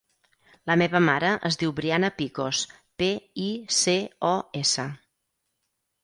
La 0.69 0.75
meva 0.81 0.99
mare 1.07 1.33
es 1.49 1.57
diu 1.63 1.73
Briana 1.79 2.09
Picos: 2.21 2.61
pe, 3.01 3.09
i, 3.43 3.49
ce, 3.81 3.95
o, 4.31 4.33
essa. 4.61 4.87